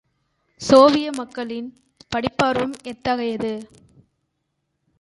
Soviet 0.61 1.15
மக்களின் 1.15 1.73
படிப்பார்வம் 2.15 2.73
எத்தகையது? 2.83 3.53